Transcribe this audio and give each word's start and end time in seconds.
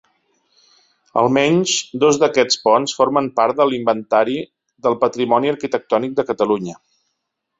Almenys 1.21 1.73
dos 2.03 2.17
d'aquests 2.23 2.57
ponts 2.63 2.95
formen 3.01 3.29
part 3.41 3.59
de 3.61 3.69
l'Inventari 3.73 4.37
del 4.87 4.97
Patrimoni 5.05 5.53
Arquitectònic 5.55 6.17
de 6.21 6.27
Catalunya. 6.31 6.77